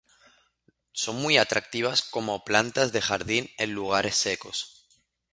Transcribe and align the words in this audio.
Son 0.93 1.15
muy 1.21 1.37
atractivas 1.37 2.01
como 2.01 2.43
plantas 2.43 2.91
de 2.91 3.01
jardín 3.03 3.51
en 3.59 3.73
lugares 3.75 4.15
secos. 4.15 4.87